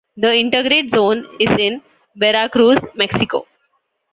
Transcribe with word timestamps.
The 0.17 0.29
intergrade 0.29 0.89
zone 0.89 1.27
is 1.39 1.51
in 1.59 1.79
Veracruz, 2.15 2.79
Mexico. 2.95 3.45